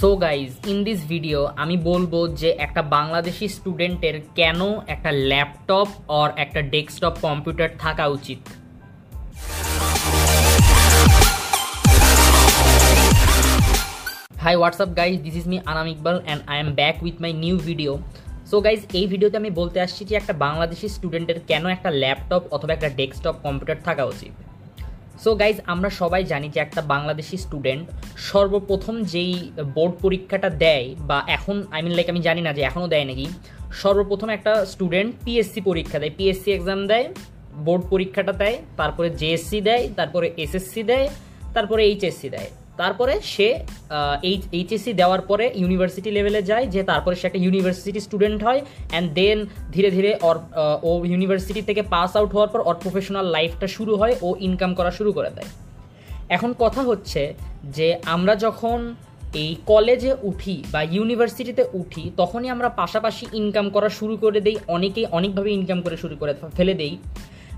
So 0.00 0.10
guys 0.24 0.50
in 0.72 0.78
this 0.88 1.00
video 1.12 1.38
আমি 1.62 1.76
বলব 1.90 2.12
যে 2.40 2.50
একটা 2.66 2.82
বাংলাদেশি 2.96 3.46
স্টুডেন্টের 3.56 4.16
কেন 4.38 4.60
একটা 4.94 5.10
ল্যাপটপ 5.30 5.88
অর 6.18 6.28
একটা 6.44 6.60
ডেস্কটপ 6.74 7.14
কম্পিউটার 7.26 7.70
থাকা 7.78 8.04
উচিত? 8.16 8.40
Hi 14.44 14.54
what's up 14.56 14.90
guys 15.00 15.16
this 15.26 15.36
is 15.40 15.46
me 15.52 15.58
Anam 15.72 15.86
Iqbal 15.94 16.16
and 16.24 16.40
I 16.52 16.56
am 16.64 16.70
back 16.80 16.96
with 17.04 17.16
my 17.24 17.32
new 17.44 17.56
video 17.68 17.92
so 18.50 18.56
guys 18.66 18.80
এই 18.98 19.06
ভিডিওতে 19.12 19.36
আমি 19.42 19.50
বলতে 19.60 19.78
আসছি 19.80 20.02
যে 20.08 20.14
একটা 20.16 20.34
বাংলাদেশি 20.44 20.86
স্টুডেন্টের 20.96 21.38
কেন 21.50 21.64
একটা 21.76 21.90
ল্যাপটপ 22.02 22.42
অথবা 22.54 22.72
একটা 22.74 22.90
ডেস্কটপ 22.98 23.36
কম্পিউটার 23.44 23.78
থাকা 23.84 24.04
উচিত? 24.04 24.34
সো 25.22 25.30
গাইজ 25.40 25.58
আমরা 25.72 25.90
সবাই 26.00 26.22
জানি 26.32 26.46
যে 26.54 26.58
একটা 26.66 26.80
বাংলাদেশি 26.92 27.36
স্টুডেন্ট 27.44 27.84
সর্বপ্রথম 28.28 28.94
যেই 29.12 29.32
বোর্ড 29.76 29.94
পরীক্ষাটা 30.04 30.48
দেয় 30.64 30.86
বা 31.08 31.18
এখন 31.36 31.56
আই 31.74 31.80
মিন 31.84 31.94
লাইক 31.96 32.08
আমি 32.12 32.20
জানি 32.28 32.42
না 32.46 32.50
যে 32.58 32.62
এখনও 32.68 32.88
দেয় 32.94 33.06
নাকি, 33.10 33.26
সর্বপ্রথম 33.82 34.28
একটা 34.36 34.52
স্টুডেন্ট 34.72 35.10
পিএসসি 35.24 35.60
পরীক্ষা 35.68 35.98
দেয়। 36.02 36.12
পিএসসি 36.18 36.50
এক্সাম 36.56 36.80
দেয় 36.90 37.06
বোর্ড 37.66 37.82
পরীক্ষাটা 37.92 38.32
দেয়, 38.42 38.56
তারপরে 38.80 39.08
জেএসসি 39.20 39.58
দেয়, 39.68 39.84
তারপরে 39.98 40.26
এসএসসি 40.44 40.82
দেয়, 40.90 41.06
তারপরে 41.54 41.82
এইচএসসি 41.90 42.28
দেয়। 42.34 42.50
তারপরে 42.80 43.14
সে 43.34 43.48
এইচ 44.30 44.42
এইচএসসি 44.58 44.92
দেওয়ার 45.00 45.22
পরে 45.30 45.44
ইউনিভার্সিটি 45.62 46.10
লেভেলে 46.16 46.40
যায়, 46.50 46.64
যে 46.74 46.80
তারপরে 46.90 47.14
সে 47.20 47.24
একটা 47.28 47.40
ইউনিভার্সিটি 47.44 48.00
স্টুডেন্ট 48.06 48.40
হয় 48.46 48.60
অ্যান্ড 48.92 49.06
দেন 49.18 49.38
ধীরে 49.74 49.90
ধীরে 49.96 50.10
ওর 50.28 50.36
ও 50.88 50.90
ইউনিভার্সিটি 51.12 51.62
থেকে 51.68 51.82
পাস 51.94 52.12
আউট 52.18 52.30
হওয়ার 52.36 52.50
পর 52.52 52.60
ওর 52.68 52.76
প্রফেশনাল 52.84 53.26
লাইফটা 53.36 53.66
শুরু 53.76 53.92
হয়, 54.00 54.14
ও 54.26 54.28
ইনকাম 54.46 54.70
করা 54.78 54.90
শুরু 54.98 55.10
করে 55.16 55.30
দেয়। 55.36 55.50
এখন 56.36 56.50
কথা 56.62 56.80
হচ্ছে 56.90 57.22
যে 57.76 57.88
আমরা 58.14 58.34
যখন 58.46 58.78
এই 59.42 59.52
কলেজে 59.70 60.12
উঠি 60.28 60.56
বা 60.72 60.80
ইউনিভার্সিটিতে 60.96 61.62
উঠি, 61.80 62.04
তখনই 62.20 62.48
আমরা 62.54 62.68
পাশাপাশি 62.80 63.24
ইনকাম 63.40 63.66
করা 63.74 63.88
শুরু 63.98 64.14
করে 64.24 64.40
দেই, 64.46 64.56
অনেকেই 64.76 65.06
অনেকভাবে 65.18 65.50
ইনকাম 65.58 65.78
করে 65.84 65.96
শুরু 66.02 66.14
করে 66.20 66.32
ফেলে 66.56 66.74
দেই। 66.80 66.94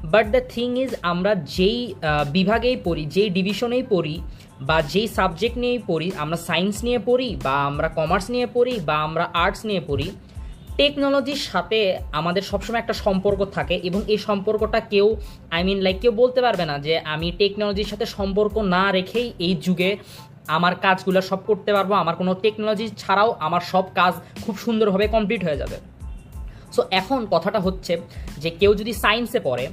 বাট 0.05 0.27
দ্য 0.27 0.41
থিং 0.55 0.79
ইজ 0.79 0.95
আমরা 1.03 1.35
যেই 1.35 1.95
বিভাগেই 2.33 2.77
পড়ি, 2.85 3.07
যেই 3.07 3.31
ডিভিশনেই 3.31 3.83
পড়ি, 3.83 4.21
বা 4.61 4.83
যেই 4.83 5.09
সাবজেক্ট 5.09 5.59
নিয়েই 5.59 5.79
পড়ি, 5.87 6.13
আমরা 6.17 6.37
সায়েন্স 6.37 6.85
নিয়ে 6.85 6.99
পড়ি, 6.99 7.37
বা 7.45 7.55
আমরা 7.65 7.89
কমার্স 7.89 8.31
নিয়ে 8.31 8.47
পড়ি, 8.47 8.81
বা 8.81 8.97
আমরা 8.97 9.25
আর্টস 9.35 9.65
নিয়ে 9.65 9.81
পড়ি 9.81 10.09
টেকনোলজির 10.79 11.37
সাথে 11.37 11.99
আমাদের 12.13 12.43
সবসময় 12.43 12.81
একটা 12.81 12.93
সম্পর্ক 12.93 13.45
থাকে, 13.45 13.77
এবং 13.89 14.01
এই 14.09 14.19
সম্পর্কটা 14.19 14.81
কেউ 14.81 15.17
আই 15.51 15.65
মিন 15.65 15.79
লাইক 15.81 15.97
কেউ 16.01 16.13
বলতে 16.13 16.41
পারবে 16.43 16.65
না 16.65 16.79
যে 16.79 16.99
আমি 16.99 17.33
টেকনোলজির 17.39 17.85
সাথে 17.85 18.07
সম্পর্ক 18.07 18.59
না 18.59 18.93
রেখেই 18.93 19.33
এই 19.39 19.55
যুগে 19.55 19.97
আমার 20.49 20.75
কাজগুলো 20.75 21.21
সব 21.21 21.41
করতে 21.47 21.73
পারব, 21.73 21.93
আমার 21.93 22.17
কোনো 22.17 22.35
টেকনোলজি 22.35 22.89
ছাড়াও 22.97 23.37
আমার 23.39 23.61
সব 23.61 23.85
কাজ 23.95 24.13
খুব 24.45 24.59
সুন্দরভাবে 24.59 25.09
কমপ্লিট 25.09 25.45
হয়ে 25.45 25.57
যাবে। 25.57 25.77
সো 26.73 26.85
এখন 26.91 27.27
কথাটা 27.31 27.61
হচ্ছে 27.61 28.01
যে 28.39 28.51
কেউ 28.51 28.75
যদি 28.75 28.93
সায়েন্সে 28.93 29.41
পড়ে 29.41 29.69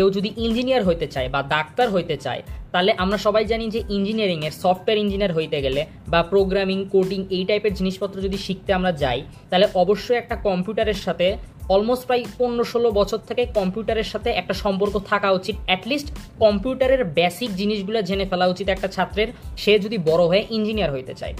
কেউ 0.00 0.10
যদি 0.18 0.30
ইঞ্জিনিয়ার 0.36 0.86
হইতে 0.88 1.06
চায় 1.06 1.28
বা 1.34 1.40
ডাক্তার 1.54 1.86
হইতে 1.94 2.16
চায়, 2.16 2.40
তাহলে 2.72 2.90
আমরা 3.02 3.18
সবাই 3.26 3.44
জানি 3.44 3.64
যে 3.74 3.80
ইঞ্জিনিয়ারিংয়ের 3.96 4.54
সফটওয়্যার 4.62 5.02
ইঞ্জিনিয়ার 5.04 5.36
হইতে 5.38 5.58
গেলে 5.62 5.82
বা 6.12 6.20
প্রোগ্রামিং 6.22 6.78
কোডিং 6.92 7.20
এই 7.36 7.44
টাইপের 7.44 7.74
জিনিসপত্র 7.74 8.16
যদি 8.26 8.38
শিখতে 8.46 8.70
আমরা 8.72 8.92
যাই, 9.02 9.20
তাহলে 9.50 9.66
অবশ্যই 9.74 10.18
একটা 10.18 10.36
কম্পিউটারের 10.48 10.98
সাথে 11.06 11.26
অলমোস্ট 11.74 12.04
প্রায় 12.06 12.24
পনেরো 12.38 12.64
ষোলো 12.64 12.88
বছর 12.90 13.20
থেকে 13.28 13.42
কম্পিউটারের 13.58 14.08
সাথে 14.12 14.30
একটা 14.30 14.54
সম্পর্ক 14.54 14.94
থাকা 15.10 15.28
উচিত। 15.38 15.56
অ্যাটলিস্ট 15.66 16.08
কম্পিউটারের 16.38 17.02
বেসিক 17.18 17.50
জিনিসগুলো 17.56 17.98
জেনে 18.02 18.26
ফেলা 18.30 18.46
উচিত 18.46 18.66
একটা 18.68 18.88
ছাত্রের। 18.88 19.28
সে 19.62 19.72
যদি 19.78 19.96
বড় 20.10 20.22
হয়ে 20.30 20.42
ইঞ্জিনিয়ার 20.50 20.92
হইতে 20.92 21.14
চায়। 21.14 21.34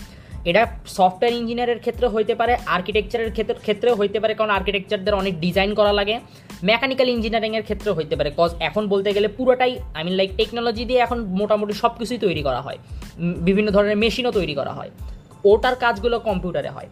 এটা 0.50 0.62
সফটওয়্যার 0.98 1.38
ইঞ্জিনিয়ারের 1.40 1.80
ক্ষেত্রে 1.84 2.06
হইতে 2.14 2.34
পারে 2.40 2.52
আর্কিটেকচারের 2.76 3.30
ক্ষেত্রে 3.32 3.56
ক্ষেত্রেও 3.66 3.94
হইতে 4.00 4.18
পারে, 4.22 4.32
কারণ 4.38 4.50
আর্কিটেকচারদের 4.58 5.14
অনেক 5.14 5.34
ডিজাইন 5.44 5.70
করা 5.74 5.92
লাগে। 5.98 6.16
মেকানিক্যাল 6.70 7.08
ইঞ্জিনিয়ারিংয়ের 7.08 7.64
ক্ষেত্রেও 7.68 7.94
হইতে 7.98 8.14
পারে 8.18 8.30
কজ 8.36 8.50
এখন 8.68 8.82
বলতে 8.92 9.10
গেলে 9.16 9.28
পুরোটাই 9.38 9.72
আই 9.96 10.02
মিন 10.06 10.14
লাইক 10.20 10.30
টেকনোলজি 10.38 10.84
দিয়ে 10.90 11.00
এখন 11.06 11.18
মোটামুটি 11.40 11.74
সব 11.82 11.92
কিছুই 11.98 12.20
তৈরি 12.26 12.42
করা 12.48 12.60
হয়। 12.66 12.78
বিভিন্ন 13.46 13.68
ধরনের 13.76 13.98
মেশিনও 14.02 14.32
তৈরি 14.38 14.54
করা 14.60 14.72
হয়। 14.78 14.90
ওটার 15.44 15.74
কাজগুলো 15.84 16.16
কম্পিউটারে 16.28 16.70
হয়। 16.76 16.88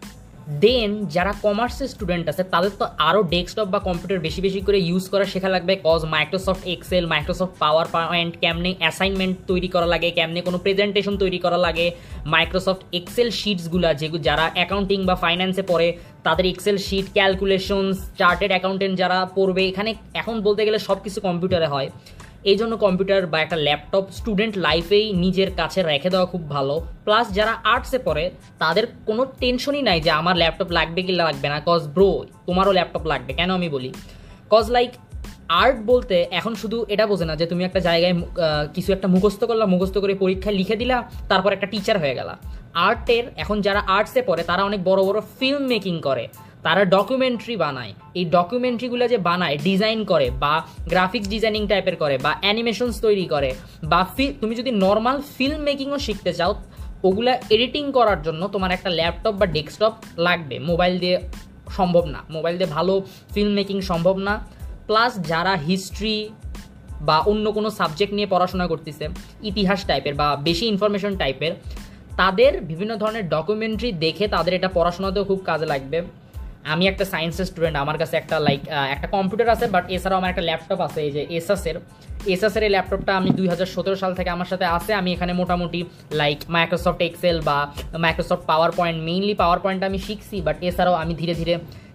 দেন 0.63 0.91
যারা 1.15 1.31
কমার্সের 1.45 1.89
স্টুডেন্ট 1.93 2.25
আছে, 2.31 2.43
তাদের 2.53 2.71
তো 2.79 2.85
আরও 3.09 3.21
ডেস্কটপ 3.33 3.67
বা 3.73 3.79
কম্পিউটার 3.87 4.23
বেশি 4.27 4.39
বেশি 4.45 4.61
করে 4.67 4.79
ইউজ 4.89 5.05
করা 5.13 5.25
শেখা 5.33 5.49
লাগবে 5.55 5.73
cause 5.87 6.01
Microsoft 6.15 6.63
Excel 6.73 7.03
Microsoft 7.13 7.53
PowerPoint 7.95 8.33
কেমনে 8.43 8.71
অ্যাসাইনমেন্ট 8.81 9.35
তৈরি 9.49 9.69
করা 9.75 9.87
লাগে, 9.93 10.09
কেমনে 10.17 10.39
কোনো 10.47 10.57
প্রেজেন্টেশন 10.65 11.13
তৈরি 11.23 11.39
করা 11.45 11.59
লাগে। 11.65 11.87
মাইক্রোসফট 12.33 12.81
এক্সেল 12.99 13.29
শিটসগুলো 13.39 13.87
যেগুলো 14.01 14.23
যারা 14.27 14.45
অ্যাকাউন্টিং 14.57 14.99
বা 15.09 15.15
ফাইন্যান্সে 15.23 15.63
পড়ে, 15.71 15.87
তাদের 16.25 16.45
Excel 16.53 16.77
sheet 16.87 17.07
calculations 17.17 17.97
chartered 18.19 18.51
accountant 18.53 18.95
যারা 19.01 19.17
পড়বে, 19.37 19.63
এখানে 19.71 19.91
এখন 20.21 20.35
বলতে 20.45 20.61
গেলে 20.67 20.79
সব 20.87 20.97
কিছু 21.05 21.19
কম্পিউটারে 21.27 21.67
হয়। 21.73 21.89
এই 22.51 22.57
জন্য 22.59 22.73
কম্পিউটার 22.85 23.21
বা 23.33 23.37
একটা 23.45 23.57
ল্যাপটপ 23.67 24.05
স্টুডেন্ট 24.19 24.53
লাইফেই 24.67 25.05
নিজের 25.23 25.49
কাছে 25.59 25.79
রেখে 25.83 26.09
দেওয়া 26.13 26.27
খুব 26.33 26.43
ভালো। 26.55 26.75
প্লাস 27.05 27.25
যারা 27.37 27.53
আর্টসে 27.73 27.99
পড়ে, 28.07 28.25
তাদের 28.59 28.85
কোনো 29.07 29.21
টেনশনই 29.41 29.83
নাই 29.89 29.99
যে 30.05 30.11
আমার 30.21 30.35
ল্যাপটপ 30.41 30.69
লাগবে 30.77 31.01
কি 31.07 31.13
লাগবে 31.21 31.47
না। 31.53 31.57
কজ 31.69 31.81
ব্রো 31.95 32.09
তোমারও 32.47 32.71
ল্যাপটপ 32.77 33.03
লাগবে, 33.11 33.31
কেন 33.39 33.49
আমি 33.59 33.69
বলি? 33.75 33.89
কজ 34.49 34.65
লাইক 34.75 34.91
আর্ট 35.63 35.77
বলতে 35.91 36.15
এখন 36.39 36.53
শুধু 36.61 36.77
এটা 36.93 37.05
বোঝে 37.11 37.25
না 37.25 37.33
যে 37.35 37.45
তুমি 37.45 37.63
একটা 37.63 37.79
জায়গায় 37.79 38.15
কিছু 38.75 38.89
একটা 38.95 39.07
মুখস্থ 39.15 39.41
করলা, 39.49 39.65
মুখস্থ 39.73 39.95
করে 39.97 40.13
পরীক্ষায় 40.23 40.55
লিখে 40.59 40.75
দিলা, 40.75 40.97
তারপর 41.29 41.51
একটা 41.53 41.67
টিচার 41.67 41.97
হয়ে 42.03 42.15
গেলা। 42.19 42.33
আর্টের 42.87 43.25
এখন 43.43 43.61
যারা 43.61 43.81
আর্টসে 43.95 44.21
পড়ে, 44.21 44.43
তারা 44.43 44.61
অনেক 44.63 44.79
বড় 44.89 45.01
বড় 45.07 45.19
ফিল্ম 45.39 45.63
মেকিং 45.73 45.95
করে। 46.07 46.27
তারা 46.63 46.83
ডকুমেন্টারি 46.95 47.55
বানায়। 47.63 47.93
এই 48.19 48.25
ডকুমেন্টারিগুলো 48.35 49.03
যে 49.07 49.17
বানায় 49.27 49.57
ডিজাইন 49.67 49.99
করে 50.11 50.27
বা 50.43 50.53
গ্রাফিক্স 50.91 51.27
ডিজাইনিং 51.33 51.63
টাইপের 51.71 51.95
করে 51.95 52.15
বা 52.25 52.31
অ্যানিমেশনস 52.41 52.95
তৈরি 53.05 53.25
করে 53.33 53.49
বা 53.91 53.99
তুমি 54.41 54.53
যদি 54.59 54.71
নর্মাল 54.85 55.17
ফিল্ম 55.37 55.61
মেকিংও 55.67 55.99
শিখতে 56.07 56.31
চাও, 56.33 56.51
ওগুলা 57.07 57.33
এডিটিং 57.55 57.83
করার 57.97 58.19
জন্য 58.21 58.41
তোমার 58.53 58.71
একটা 58.71 58.89
ল্যাপটপ 58.89 59.33
বা 59.39 59.45
ডেস্কটপ 59.55 59.93
লাগবে। 60.25 60.55
মোবাইল 60.69 60.93
দিয়ে 61.03 61.15
সম্ভব 61.77 62.03
না। 62.13 62.19
মোবাইল 62.35 62.55
দিয়ে 62.59 62.71
ভালো 62.77 62.93
ফিল্ম 63.33 63.51
মেকিং 63.59 63.77
সম্ভব 63.81 64.15
না। 64.27 64.33
প্লাস 64.87 65.11
যারা 65.31 65.53
হিস্ট্রি 65.67 66.17
বা 67.07 67.17
অন্য 67.31 67.45
কোনো 67.57 67.69
সাবজেক্ট 67.69 68.13
নিয়ে 68.13 68.29
পড়াশোনা 68.33 68.65
করতেছে, 68.67 69.05
ইতিহাস 69.49 69.79
টাইপের 69.89 70.15
বা 70.21 70.27
বেশি 70.47 70.65
ইনফরমেশন 70.73 71.13
টাইপের 71.21 71.53
তাদের 72.19 72.51
বিভিন্ন 72.69 72.93
ধরনের 73.01 73.25
ডকুমেন্টারি 73.29 73.89
দেখে 74.05 74.25
তাদের 74.27 74.53
এটা 74.57 74.69
পড়াশোনাতেও 74.77 75.23
খুব 75.23 75.39
কাজে 75.45 75.67
লাগবে। 75.73 75.99
আমি 76.73 76.83
একটা 76.91 77.05
সায়েন্সের 77.13 77.47
স্টুডেন্ট 77.49 77.75
আমার 77.83 77.97
কাছে 78.01 78.15
একটা 78.21 78.35
লাইক 78.47 78.61
একটা 78.95 79.07
কম্পিউটার 79.15 79.47
আছে 79.55 79.65
বাট 79.75 79.83
এছাড়াও 79.95 80.17
আমার 80.19 80.31
একটা 80.33 80.45
ল্যাপটপ 80.49 80.79
আছে, 80.87 80.99
এই 81.07 81.11
যে 81.15 81.21
এসাসের 81.37 81.75
এসাসের 82.33 82.63
এই 82.67 82.71
ল্যাপটপটা 82.75 83.13
আমি 83.19 83.29
দুই 83.39 83.47
হাজার 83.53 83.69
সতেরো 83.75 83.97
সাল 84.03 84.11
থেকে 84.19 84.29
আমার 84.35 84.49
সাথে 84.51 84.65
আছে। 84.77 84.91
আমি 85.01 85.09
এখানে 85.15 85.31
মোটামুটি 85.41 85.79
লাইক 86.21 86.39
মাইক্রোসফট 86.55 87.01
এক্সেল 87.07 87.37
বা 87.49 87.57
Microsoft 88.05 88.43
power 88.51 88.71
point 88.79 88.97
mainly 89.07 89.35
power 89.41 89.59
point 89.65 89.81
আমি 89.89 89.99
শিখছি 90.07 90.35
বাট 90.47 90.57
এছাড়াও 90.67 90.95
আমি 91.03 91.13
ধীরে 91.21 91.33
ধীরে 91.39 91.53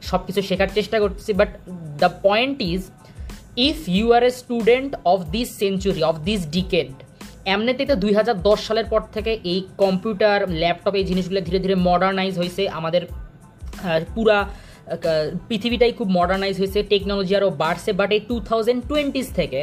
সব 0.09 0.21
কিছু 0.27 0.41
শেখার 0.49 0.71
চেষ্টা 0.77 0.97
করতেছি 1.03 1.33
but 1.41 1.51
the 2.03 2.11
point 2.27 2.56
is 2.73 2.81
if 3.69 3.77
you 3.97 4.06
are 4.17 4.23
a 4.29 4.33
student 4.43 4.91
of 5.12 5.19
this 5.35 5.49
century 5.62 6.03
of 6.11 6.15
this 6.29 6.41
decade 6.56 6.91
এমনিতেই 7.55 7.89
তো 7.91 7.97
দুই 8.05 8.12
হাজার 8.19 8.37
দশ 8.49 8.59
সালের 8.69 8.87
পর 8.93 9.03
থেকে 9.15 9.33
এই 9.53 9.61
কম্পিউটার 9.83 10.39
ল্যাপটপ 10.62 10.95
এই 11.01 11.05
জিনিসগুলো 11.11 11.41
ধীরে 11.49 11.59
ধীরে 11.65 11.77
মডার্নাইজ 11.89 12.33
হয়েছে 12.41 12.62
আমাদের 12.79 13.03
পুরা 14.15 14.39
পৃথিবীটাই 15.49 15.93
খুব 15.99 16.09
মডার্নাইজ 16.19 16.55
হয়েছে 16.61 16.81
টেকনোলজি 16.93 17.33
আরও 17.39 17.50
বাড়ছে 17.62 17.91
বাট 18.00 18.11
এই 18.17 18.22
টু 18.31 18.37
থাউজেন্ড 18.49 18.81
টোয়েন্টিস 18.91 19.28
থেকে, 19.39 19.61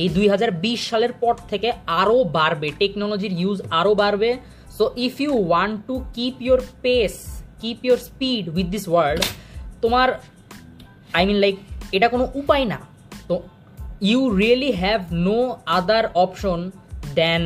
এই 0.00 0.08
দুই 0.16 0.26
হাজার 0.32 0.50
বিশ 0.64 0.80
সালের 0.90 1.12
পর 1.22 1.34
থেকে 1.50 1.68
আরও 2.00 2.18
বাড়বে 2.38 2.68
টেকনোলজির 2.80 3.34
ইউজ 3.42 3.58
আরও 3.80 3.92
বাড়বে। 4.02 4.30
So 4.76 4.84
if 5.06 5.14
you 5.24 5.32
want 5.48 5.76
to 5.88 5.94
keep 6.16 6.34
your 6.46 6.60
pace 6.84 7.14
keep 7.60 7.78
your 7.86 7.98
speed 8.08 8.44
with 8.56 8.66
this 8.74 8.84
world 8.92 9.20
তোমার 9.82 10.08
আই 11.18 11.22
মিন 11.28 11.38
লাইক 11.44 11.56
এটা 11.96 12.06
কোনো 12.14 12.24
উপায় 12.40 12.64
না। 12.72 12.78
তো 13.28 13.34
you 14.08 14.20
really 14.40 14.70
have 14.82 15.00
no 15.26 15.38
other 15.78 16.04
option 16.24 16.58
than 17.18 17.42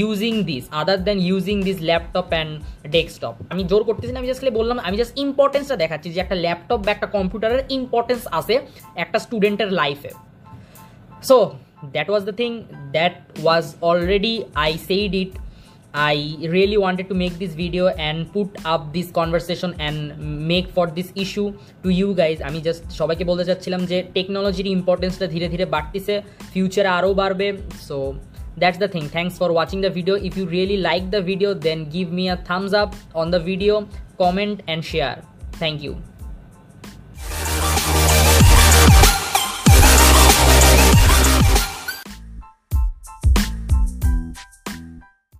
using 0.00 0.34
this 0.50 0.64
other 0.80 0.98
than 1.06 1.18
using 1.28 1.56
this 1.68 1.78
laptop 1.88 2.26
and 2.34 2.50
desktop 2.94 3.34
আমি 3.52 3.62
জোর 3.70 3.82
করতেছি 3.88 4.12
না, 4.12 4.18
আমি 4.22 4.28
জাস্ট 4.30 4.42
বললাম, 4.60 4.76
আমি 4.86 4.96
জাস্ট 5.00 5.14
ইম্পর্টেন্সটা 5.26 5.76
দেখাচ্ছি 5.82 6.08
যে 6.14 6.18
একটা 6.24 6.36
ল্যাপটপ 6.44 6.80
বা 6.86 6.90
একটা 6.96 7.08
কম্পিউটারের 7.16 7.62
ইম্পর্টেন্স 7.78 8.22
আছে 8.38 8.54
একটা 9.04 9.18
স্টুডেন্টের 9.24 9.70
লাইফে 9.80 10.12
so 11.28 11.36
that 11.94 12.08
was 12.10 12.22
the 12.28 12.34
thing 12.40 12.50
that 12.96 13.16
was 13.44 13.64
already 13.90 14.34
I 14.64 14.70
said 14.88 15.14
it 15.22 15.32
I 16.14 16.16
really 16.54 16.78
wanted 16.84 17.06
to 17.10 17.14
make 17.22 17.34
this 17.42 17.52
video 17.54 17.84
and 18.06 18.16
put 18.36 18.50
up 18.72 18.82
this 18.96 19.08
conversation 19.18 19.70
and 19.86 19.96
make 20.52 20.66
for 20.76 20.86
this 20.96 21.08
issue 21.24 21.48
to 21.82 21.88
you 22.00 22.08
guys. 22.20 22.38
আমি 22.48 22.58
just 22.66 22.82
সবাইকে 23.00 23.24
বলতে 23.30 23.44
চাচ্ছিলাম 23.48 23.80
যে 23.90 23.98
টেকনোলজির 24.16 24.68
ইম্পর্টেন্সটা 24.76 25.26
ধীরে 25.34 25.46
ধীরে 25.52 25.66
বাড়তেছে 25.74 26.14
ফিউচারে 26.52 26.90
আরও 26.98 27.10
বাড়বে। 27.20 27.48
So 27.86 27.96
that's 28.56 28.78
the 28.78 28.88
thing. 28.88 29.08
Thanks 29.08 29.36
for 29.36 29.52
watching 29.52 29.80
the 29.80 29.90
video. 29.90 30.14
If 30.14 30.36
you 30.36 30.46
really 30.46 30.76
like 30.78 31.10
the 31.10 31.22
video 31.22 31.54
then 31.54 31.88
give 31.90 32.12
me 32.12 32.28
a 32.28 32.36
thumbs 32.36 32.72
up 32.72 32.94
on 33.14 33.30
the 33.30 33.40
video 33.40 33.88
comment 34.18 34.62
and 34.68 34.84
share. 34.84 35.22
Thank 35.52 35.82
you 35.82 36.02